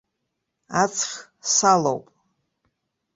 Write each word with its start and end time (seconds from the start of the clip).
Аҵх 0.81 1.11
салоуп. 1.53 2.05